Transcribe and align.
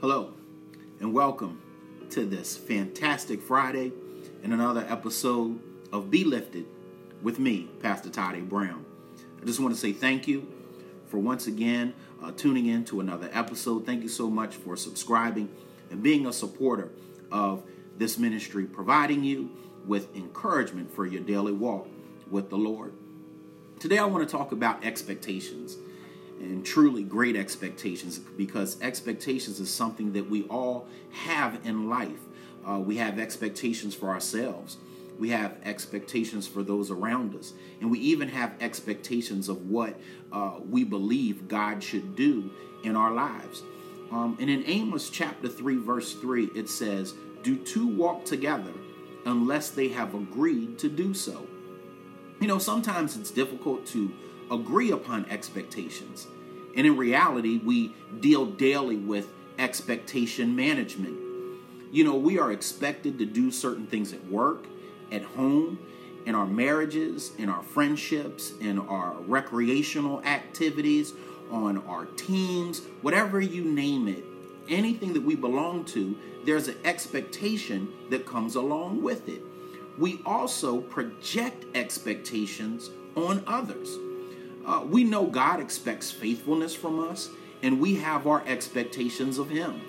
Hello, 0.00 0.32
and 0.98 1.12
welcome 1.12 1.60
to 2.08 2.24
this 2.24 2.56
fantastic 2.56 3.42
Friday 3.42 3.92
and 4.42 4.50
another 4.50 4.86
episode 4.88 5.60
of 5.92 6.10
Be 6.10 6.24
Lifted 6.24 6.64
with 7.22 7.38
me, 7.38 7.68
Pastor 7.82 8.08
Todd 8.08 8.34
A. 8.34 8.40
Brown. 8.40 8.86
I 9.42 9.44
just 9.44 9.60
want 9.60 9.74
to 9.74 9.78
say 9.78 9.92
thank 9.92 10.26
you 10.26 10.50
for 11.08 11.18
once 11.18 11.48
again 11.48 11.92
uh, 12.22 12.32
tuning 12.32 12.64
in 12.64 12.86
to 12.86 13.00
another 13.00 13.28
episode. 13.34 13.84
Thank 13.84 14.02
you 14.02 14.08
so 14.08 14.30
much 14.30 14.56
for 14.56 14.74
subscribing 14.74 15.50
and 15.90 16.02
being 16.02 16.24
a 16.24 16.32
supporter 16.32 16.88
of 17.30 17.62
this 17.98 18.16
ministry, 18.16 18.64
providing 18.64 19.22
you 19.22 19.50
with 19.84 20.16
encouragement 20.16 20.90
for 20.90 21.04
your 21.04 21.20
daily 21.20 21.52
walk 21.52 21.86
with 22.30 22.48
the 22.48 22.56
Lord. 22.56 22.94
Today, 23.78 23.98
I 23.98 24.06
want 24.06 24.26
to 24.26 24.34
talk 24.34 24.52
about 24.52 24.82
expectations 24.82 25.76
and 26.40 26.64
truly 26.64 27.02
great 27.02 27.36
expectations 27.36 28.18
because 28.18 28.80
expectations 28.82 29.60
is 29.60 29.70
something 29.70 30.12
that 30.14 30.28
we 30.28 30.44
all 30.44 30.88
have 31.12 31.60
in 31.64 31.88
life. 31.88 32.20
Uh, 32.66 32.78
we 32.78 32.96
have 32.96 33.18
expectations 33.18 33.94
for 33.94 34.08
ourselves. 34.08 34.78
We 35.18 35.30
have 35.30 35.56
expectations 35.64 36.48
for 36.48 36.62
those 36.62 36.90
around 36.90 37.34
us. 37.36 37.52
And 37.80 37.90
we 37.90 37.98
even 38.00 38.28
have 38.28 38.54
expectations 38.60 39.48
of 39.48 39.68
what 39.68 39.94
uh, 40.32 40.54
we 40.68 40.82
believe 40.82 41.46
God 41.46 41.82
should 41.82 42.16
do 42.16 42.50
in 42.84 42.96
our 42.96 43.12
lives. 43.12 43.62
Um, 44.10 44.36
and 44.40 44.48
in 44.48 44.64
Amos 44.66 45.10
chapter 45.10 45.48
3, 45.48 45.76
verse 45.76 46.14
3, 46.14 46.50
it 46.54 46.68
says, 46.68 47.14
Do 47.42 47.56
two 47.56 47.86
walk 47.86 48.24
together 48.24 48.72
unless 49.26 49.70
they 49.70 49.88
have 49.88 50.14
agreed 50.14 50.78
to 50.78 50.88
do 50.88 51.12
so? 51.12 51.46
You 52.40 52.48
know, 52.48 52.58
sometimes 52.58 53.16
it's 53.16 53.30
difficult 53.30 53.86
to 53.88 54.10
agree 54.50 54.90
upon 54.90 55.26
expectations. 55.30 56.26
And 56.76 56.86
in 56.86 56.96
reality, 56.96 57.58
we 57.58 57.94
deal 58.20 58.46
daily 58.46 58.96
with 58.96 59.28
expectation 59.58 60.54
management. 60.54 61.18
You 61.90 62.04
know, 62.04 62.16
we 62.16 62.38
are 62.38 62.52
expected 62.52 63.18
to 63.18 63.26
do 63.26 63.50
certain 63.50 63.86
things 63.86 64.12
at 64.12 64.24
work, 64.26 64.66
at 65.10 65.22
home, 65.22 65.78
in 66.26 66.34
our 66.34 66.46
marriages, 66.46 67.32
in 67.38 67.48
our 67.48 67.62
friendships, 67.62 68.52
in 68.60 68.78
our 68.78 69.14
recreational 69.26 70.22
activities, 70.22 71.12
on 71.50 71.78
our 71.88 72.04
teams, 72.04 72.82
whatever 73.02 73.40
you 73.40 73.64
name 73.64 74.06
it, 74.06 74.24
anything 74.68 75.12
that 75.14 75.22
we 75.22 75.34
belong 75.34 75.84
to, 75.84 76.16
there's 76.44 76.68
an 76.68 76.76
expectation 76.84 77.92
that 78.10 78.24
comes 78.24 78.54
along 78.54 79.02
with 79.02 79.28
it 79.28 79.42
we 80.00 80.20
also 80.24 80.80
project 80.80 81.64
expectations 81.76 82.90
on 83.14 83.44
others. 83.46 83.98
Uh, 84.66 84.84
we 84.86 85.04
know 85.04 85.26
God 85.26 85.60
expects 85.60 86.10
faithfulness 86.10 86.74
from 86.74 87.00
us, 87.00 87.30
and 87.62 87.80
we 87.80 87.96
have 87.96 88.26
our 88.26 88.42
expectations 88.46 89.38
of 89.38 89.48
Him. 89.48 89.80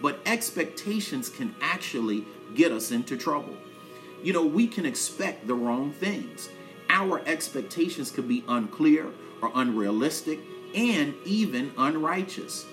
But 0.00 0.20
expectations 0.26 1.28
can 1.28 1.54
actually 1.60 2.24
get 2.54 2.72
us 2.72 2.90
into 2.90 3.16
trouble. 3.16 3.56
You 4.22 4.32
know, 4.32 4.44
we 4.44 4.66
can 4.66 4.86
expect 4.86 5.46
the 5.46 5.54
wrong 5.54 5.92
things. 5.92 6.48
Our 6.88 7.22
expectations 7.26 8.10
could 8.10 8.28
be 8.28 8.44
unclear 8.48 9.06
or 9.40 9.50
unrealistic 9.54 10.40
and 10.74 11.14
even 11.24 11.72
unrighteous. 11.76 12.66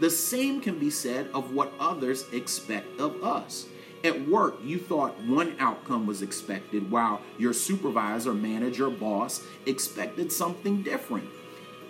The 0.00 0.10
same 0.10 0.60
can 0.60 0.78
be 0.78 0.90
said 0.90 1.28
of 1.34 1.52
what 1.52 1.72
others 1.78 2.26
expect 2.32 3.00
of 3.00 3.22
us. 3.22 3.66
At 4.04 4.28
work, 4.28 4.56
you 4.64 4.78
thought 4.78 5.20
one 5.22 5.54
outcome 5.60 6.06
was 6.06 6.22
expected 6.22 6.90
while 6.90 7.20
your 7.38 7.52
supervisor, 7.52 8.34
manager, 8.34 8.90
boss 8.90 9.44
expected 9.66 10.32
something 10.32 10.82
different. 10.82 11.28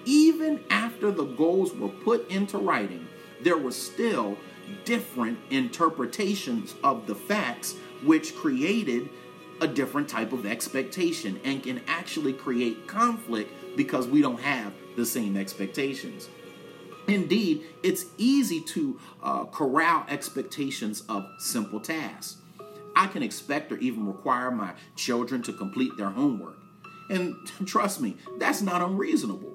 Even 0.04 0.62
after 0.68 1.10
the 1.10 1.24
goals 1.24 1.74
were 1.74 1.88
put 1.88 2.30
into 2.30 2.58
writing, 2.58 3.06
there 3.40 3.56
were 3.56 3.72
still 3.72 4.36
different 4.84 5.38
interpretations 5.50 6.74
of 6.84 7.06
the 7.06 7.14
facts, 7.14 7.76
which 8.04 8.36
created 8.36 9.08
a 9.62 9.66
different 9.66 10.08
type 10.08 10.32
of 10.32 10.44
expectation 10.44 11.40
and 11.44 11.62
can 11.62 11.80
actually 11.86 12.32
create 12.32 12.86
conflict 12.86 13.50
because 13.76 14.06
we 14.06 14.20
don't 14.20 14.40
have 14.40 14.74
the 14.96 15.06
same 15.06 15.36
expectations. 15.36 16.28
Indeed, 17.08 17.64
it's 17.82 18.06
easy 18.16 18.60
to 18.60 19.00
uh, 19.22 19.44
corral 19.46 20.04
expectations 20.08 21.02
of 21.08 21.26
simple 21.38 21.80
tasks. 21.80 22.36
I 22.94 23.06
can 23.06 23.22
expect 23.22 23.72
or 23.72 23.78
even 23.78 24.06
require 24.06 24.50
my 24.50 24.74
children 24.96 25.42
to 25.42 25.52
complete 25.52 25.96
their 25.96 26.10
homework. 26.10 26.58
And 27.10 27.36
trust 27.66 28.00
me, 28.00 28.16
that's 28.38 28.62
not 28.62 28.82
unreasonable. 28.82 29.54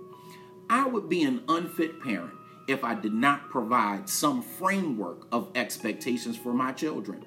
I 0.69 0.85
would 0.85 1.07
be 1.07 1.23
an 1.23 1.43
unfit 1.47 2.01
parent 2.03 2.33
if 2.67 2.83
I 2.83 2.93
did 2.93 3.13
not 3.13 3.49
provide 3.49 4.09
some 4.09 4.41
framework 4.41 5.27
of 5.31 5.49
expectations 5.55 6.35
for 6.37 6.53
my 6.53 6.73
children. 6.73 7.25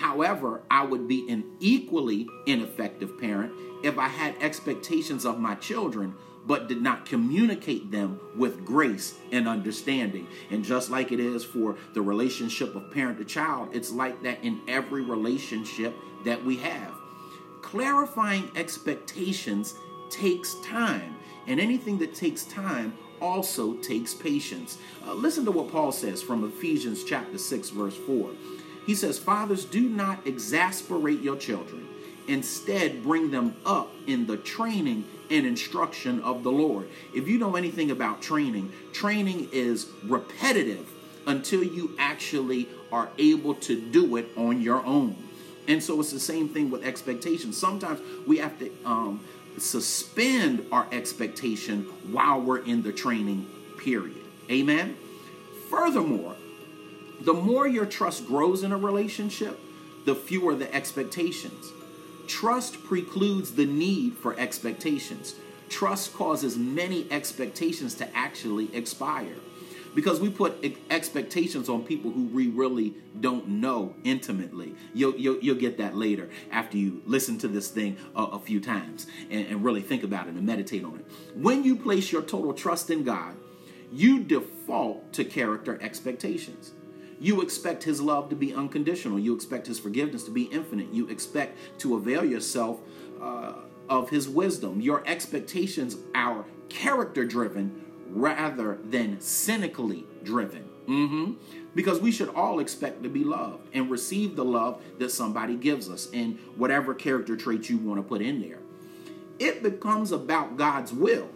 However, 0.00 0.62
I 0.70 0.82
would 0.82 1.06
be 1.06 1.28
an 1.28 1.44
equally 1.60 2.26
ineffective 2.46 3.20
parent 3.20 3.52
if 3.84 3.98
I 3.98 4.08
had 4.08 4.34
expectations 4.40 5.26
of 5.26 5.38
my 5.38 5.54
children 5.56 6.14
but 6.46 6.68
did 6.68 6.80
not 6.80 7.04
communicate 7.04 7.90
them 7.90 8.18
with 8.34 8.64
grace 8.64 9.18
and 9.30 9.46
understanding. 9.46 10.26
And 10.50 10.64
just 10.64 10.88
like 10.90 11.12
it 11.12 11.20
is 11.20 11.44
for 11.44 11.76
the 11.92 12.00
relationship 12.00 12.74
of 12.74 12.90
parent 12.90 13.18
to 13.18 13.26
child, 13.26 13.68
it's 13.74 13.90
like 13.90 14.22
that 14.22 14.42
in 14.42 14.62
every 14.66 15.02
relationship 15.02 15.94
that 16.24 16.42
we 16.42 16.56
have. 16.56 16.94
Clarifying 17.60 18.50
expectations 18.56 19.74
takes 20.08 20.54
time, 20.64 21.14
and 21.46 21.60
anything 21.60 21.98
that 21.98 22.14
takes 22.14 22.44
time 22.44 22.96
also 23.20 23.74
takes 23.74 24.14
patience. 24.14 24.78
Uh, 25.06 25.12
listen 25.12 25.44
to 25.44 25.50
what 25.50 25.70
Paul 25.70 25.92
says 25.92 26.22
from 26.22 26.42
Ephesians 26.42 27.04
chapter 27.04 27.36
6 27.36 27.68
verse 27.68 27.96
4. 27.98 28.30
He 28.90 28.96
says, 28.96 29.20
"Fathers, 29.20 29.64
do 29.64 29.82
not 29.82 30.26
exasperate 30.26 31.22
your 31.22 31.36
children. 31.36 31.86
Instead, 32.26 33.04
bring 33.04 33.30
them 33.30 33.54
up 33.64 33.92
in 34.08 34.26
the 34.26 34.36
training 34.36 35.04
and 35.30 35.46
instruction 35.46 36.20
of 36.22 36.42
the 36.42 36.50
Lord. 36.50 36.88
If 37.14 37.28
you 37.28 37.38
know 37.38 37.54
anything 37.54 37.92
about 37.92 38.20
training, 38.20 38.72
training 38.92 39.48
is 39.52 39.86
repetitive 40.02 40.90
until 41.24 41.62
you 41.62 41.94
actually 42.00 42.68
are 42.90 43.10
able 43.16 43.54
to 43.54 43.80
do 43.80 44.16
it 44.16 44.26
on 44.36 44.60
your 44.60 44.84
own. 44.84 45.14
And 45.68 45.80
so 45.80 46.00
it's 46.00 46.10
the 46.10 46.18
same 46.18 46.48
thing 46.48 46.68
with 46.68 46.82
expectations. 46.82 47.56
Sometimes 47.56 48.00
we 48.26 48.38
have 48.38 48.58
to 48.58 48.72
um, 48.84 49.20
suspend 49.56 50.66
our 50.72 50.88
expectation 50.90 51.84
while 52.10 52.40
we're 52.40 52.64
in 52.64 52.82
the 52.82 52.92
training 52.92 53.46
period. 53.78 54.24
Amen. 54.50 54.96
Furthermore, 55.68 56.34
the 57.20 57.34
more 57.34 57.66
your 57.66 57.86
trust 57.86 58.26
grows 58.26 58.62
in 58.62 58.72
a 58.72 58.78
relationship, 58.78 59.58
the 60.04 60.14
fewer 60.14 60.54
the 60.54 60.72
expectations. 60.74 61.72
Trust 62.26 62.82
precludes 62.84 63.54
the 63.54 63.66
need 63.66 64.14
for 64.14 64.38
expectations. 64.38 65.34
Trust 65.68 66.14
causes 66.14 66.56
many 66.56 67.10
expectations 67.10 67.94
to 67.96 68.16
actually 68.16 68.74
expire 68.74 69.36
because 69.94 70.20
we 70.20 70.30
put 70.30 70.64
expectations 70.90 71.68
on 71.68 71.84
people 71.84 72.10
who 72.10 72.26
we 72.26 72.48
really 72.48 72.94
don't 73.20 73.48
know 73.48 73.94
intimately. 74.04 74.74
You'll, 74.94 75.16
you'll, 75.16 75.38
you'll 75.40 75.56
get 75.56 75.78
that 75.78 75.96
later 75.96 76.30
after 76.50 76.76
you 76.76 77.02
listen 77.06 77.38
to 77.38 77.48
this 77.48 77.68
thing 77.68 77.96
a, 78.14 78.22
a 78.22 78.38
few 78.38 78.60
times 78.60 79.06
and, 79.30 79.46
and 79.46 79.64
really 79.64 79.82
think 79.82 80.02
about 80.02 80.28
it 80.28 80.34
and 80.34 80.46
meditate 80.46 80.84
on 80.84 80.96
it. 80.96 81.06
When 81.34 81.64
you 81.64 81.76
place 81.76 82.12
your 82.12 82.22
total 82.22 82.54
trust 82.54 82.90
in 82.90 83.04
God, 83.04 83.34
you 83.92 84.22
default 84.22 85.12
to 85.14 85.24
character 85.24 85.78
expectations. 85.82 86.72
You 87.20 87.42
expect 87.42 87.84
his 87.84 88.00
love 88.00 88.30
to 88.30 88.36
be 88.36 88.54
unconditional. 88.54 89.18
You 89.18 89.34
expect 89.34 89.66
his 89.66 89.78
forgiveness 89.78 90.24
to 90.24 90.30
be 90.30 90.44
infinite. 90.44 90.92
You 90.92 91.06
expect 91.08 91.58
to 91.80 91.94
avail 91.94 92.24
yourself 92.24 92.80
uh, 93.20 93.52
of 93.88 94.08
his 94.08 94.28
wisdom. 94.28 94.80
Your 94.80 95.02
expectations 95.06 95.98
are 96.14 96.46
character 96.70 97.24
driven 97.26 97.84
rather 98.08 98.78
than 98.82 99.20
cynically 99.20 100.06
driven. 100.24 100.64
Mm-hmm. 100.88 101.32
Because 101.74 102.00
we 102.00 102.10
should 102.10 102.30
all 102.30 102.58
expect 102.58 103.02
to 103.02 103.08
be 103.08 103.22
loved 103.22 103.68
and 103.74 103.90
receive 103.90 104.34
the 104.34 104.44
love 104.44 104.82
that 104.98 105.10
somebody 105.10 105.56
gives 105.56 105.88
us 105.90 106.08
in 106.10 106.38
whatever 106.56 106.94
character 106.94 107.36
traits 107.36 107.68
you 107.68 107.76
want 107.76 107.98
to 107.98 108.02
put 108.02 108.22
in 108.22 108.40
there. 108.40 108.58
It 109.38 109.62
becomes 109.62 110.10
about 110.10 110.56
God's 110.56 110.92
will, 110.92 111.28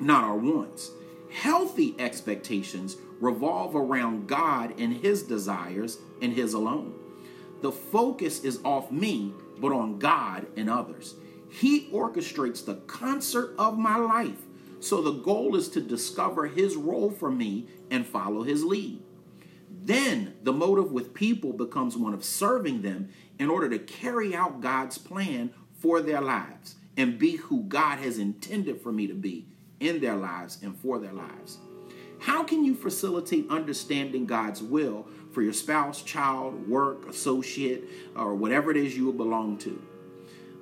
not 0.00 0.24
our 0.24 0.36
wants. 0.36 0.92
Healthy 1.30 1.96
expectations 1.98 2.96
revolve 3.20 3.74
around 3.74 4.26
God 4.28 4.78
and 4.78 4.92
His 4.92 5.22
desires 5.22 5.98
and 6.20 6.32
His 6.32 6.54
alone. 6.54 6.94
The 7.62 7.72
focus 7.72 8.44
is 8.44 8.60
off 8.64 8.90
me, 8.90 9.32
but 9.58 9.72
on 9.72 9.98
God 9.98 10.46
and 10.56 10.68
others. 10.68 11.14
He 11.50 11.88
orchestrates 11.88 12.64
the 12.64 12.76
concert 12.86 13.54
of 13.58 13.78
my 13.78 13.96
life. 13.96 14.42
So 14.80 15.00
the 15.00 15.12
goal 15.12 15.56
is 15.56 15.68
to 15.70 15.80
discover 15.80 16.46
His 16.46 16.76
role 16.76 17.10
for 17.10 17.30
me 17.30 17.66
and 17.90 18.06
follow 18.06 18.42
His 18.42 18.64
lead. 18.64 19.02
Then 19.70 20.34
the 20.42 20.52
motive 20.52 20.92
with 20.92 21.14
people 21.14 21.52
becomes 21.52 21.96
one 21.96 22.12
of 22.12 22.24
serving 22.24 22.82
them 22.82 23.08
in 23.38 23.48
order 23.48 23.68
to 23.70 23.78
carry 23.78 24.34
out 24.34 24.60
God's 24.60 24.98
plan 24.98 25.50
for 25.78 26.00
their 26.00 26.20
lives 26.20 26.74
and 26.96 27.18
be 27.18 27.36
who 27.36 27.62
God 27.62 27.98
has 27.98 28.18
intended 28.18 28.80
for 28.80 28.90
me 28.90 29.06
to 29.06 29.14
be 29.14 29.46
in 29.80 30.00
their 30.00 30.16
lives 30.16 30.58
and 30.62 30.76
for 30.76 30.98
their 30.98 31.12
lives. 31.12 31.58
How 32.18 32.42
can 32.42 32.64
you 32.64 32.74
facilitate 32.74 33.50
understanding 33.50 34.26
God's 34.26 34.62
will 34.62 35.06
for 35.32 35.42
your 35.42 35.52
spouse, 35.52 36.02
child, 36.02 36.68
work, 36.68 37.08
associate, 37.08 37.84
or 38.16 38.34
whatever 38.34 38.70
it 38.70 38.76
is 38.76 38.96
you 38.96 39.12
belong 39.12 39.58
to? 39.58 39.82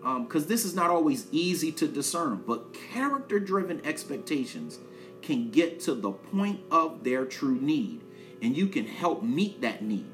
Because 0.02 0.42
um, 0.42 0.48
this 0.48 0.64
is 0.64 0.74
not 0.74 0.90
always 0.90 1.26
easy 1.32 1.72
to 1.72 1.88
discern, 1.88 2.42
but 2.46 2.74
character 2.74 3.38
driven 3.38 3.84
expectations 3.86 4.78
can 5.22 5.50
get 5.50 5.80
to 5.80 5.94
the 5.94 6.10
point 6.10 6.60
of 6.70 7.02
their 7.04 7.24
true 7.24 7.54
need, 7.54 8.02
and 8.42 8.56
you 8.56 8.66
can 8.66 8.86
help 8.86 9.22
meet 9.22 9.62
that 9.62 9.82
need. 9.82 10.06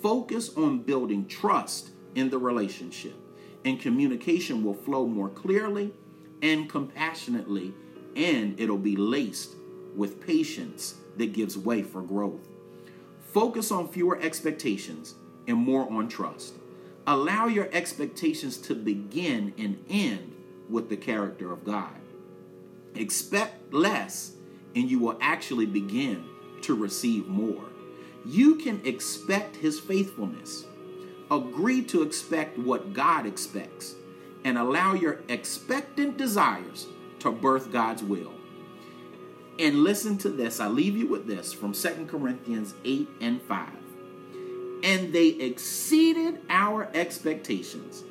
Focus 0.00 0.56
on 0.56 0.82
building 0.82 1.26
trust 1.26 1.90
in 2.14 2.30
the 2.30 2.38
relationship, 2.38 3.14
and 3.64 3.80
communication 3.80 4.62
will 4.62 4.74
flow 4.74 5.06
more 5.06 5.28
clearly 5.28 5.92
and 6.42 6.70
compassionately, 6.70 7.74
and 8.14 8.58
it'll 8.60 8.78
be 8.78 8.96
laced 8.96 9.56
with 9.96 10.24
patience 10.24 10.94
that 11.16 11.32
gives 11.32 11.56
way 11.56 11.82
for 11.82 12.02
growth. 12.02 12.48
Focus 13.32 13.70
on 13.70 13.88
fewer 13.88 14.20
expectations 14.20 15.14
and 15.46 15.56
more 15.56 15.90
on 15.90 16.08
trust. 16.08 16.54
Allow 17.06 17.46
your 17.46 17.68
expectations 17.72 18.56
to 18.58 18.74
begin 18.74 19.54
and 19.58 19.82
end 19.88 20.34
with 20.68 20.88
the 20.88 20.96
character 20.96 21.52
of 21.52 21.64
God. 21.64 21.94
Expect 22.94 23.72
less, 23.72 24.32
and 24.74 24.90
you 24.90 24.98
will 24.98 25.18
actually 25.20 25.66
begin 25.66 26.24
to 26.62 26.74
receive 26.74 27.26
more. 27.26 27.64
You 28.26 28.56
can 28.56 28.84
expect 28.84 29.56
His 29.56 29.80
faithfulness. 29.80 30.64
Agree 31.30 31.82
to 31.82 32.02
expect 32.02 32.58
what 32.58 32.92
God 32.92 33.26
expects 33.26 33.94
and 34.44 34.58
allow 34.58 34.94
your 34.94 35.20
expectant 35.28 36.16
desires 36.16 36.86
to 37.20 37.30
birth 37.30 37.70
God's 37.70 38.02
will. 38.02 38.32
And 39.60 39.84
listen 39.84 40.16
to 40.18 40.30
this. 40.30 40.58
I 40.58 40.68
leave 40.68 40.96
you 40.96 41.06
with 41.06 41.26
this 41.26 41.52
from 41.52 41.74
Second 41.74 42.08
Corinthians 42.08 42.72
8 42.82 43.06
and 43.20 43.42
5. 43.42 43.68
And 44.82 45.12
they 45.12 45.28
exceeded 45.28 46.40
our 46.48 46.88
expectations. 46.94 48.02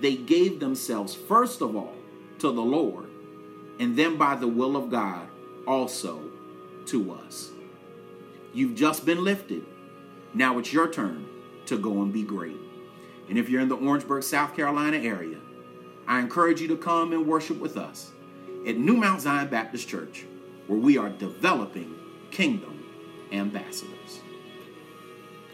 They 0.00 0.16
gave 0.16 0.58
themselves, 0.58 1.14
first 1.14 1.60
of 1.60 1.76
all, 1.76 1.94
to 2.40 2.50
the 2.50 2.60
Lord, 2.60 3.06
and 3.78 3.96
then 3.96 4.16
by 4.16 4.34
the 4.34 4.48
will 4.48 4.76
of 4.76 4.90
God, 4.90 5.28
also 5.64 6.28
to 6.86 7.12
us. 7.12 7.50
You've 8.52 8.74
just 8.74 9.06
been 9.06 9.22
lifted. 9.22 9.64
Now 10.34 10.58
it's 10.58 10.72
your 10.72 10.90
turn 10.90 11.28
to 11.66 11.78
go 11.78 12.02
and 12.02 12.12
be 12.12 12.24
great. 12.24 12.56
And 13.28 13.38
if 13.38 13.48
you're 13.48 13.60
in 13.60 13.68
the 13.68 13.76
Orangeburg, 13.76 14.24
South 14.24 14.56
Carolina 14.56 14.96
area, 14.96 15.38
I 16.08 16.18
encourage 16.18 16.60
you 16.60 16.66
to 16.68 16.76
come 16.76 17.12
and 17.12 17.28
worship 17.28 17.60
with 17.60 17.76
us 17.76 18.10
at 18.66 18.76
New 18.76 18.96
Mount 18.96 19.20
Zion 19.20 19.48
Baptist 19.48 19.88
Church 19.88 20.26
where 20.66 20.78
we 20.78 20.98
are 20.98 21.08
developing 21.08 21.94
kingdom 22.30 22.84
ambassadors. 23.32 24.20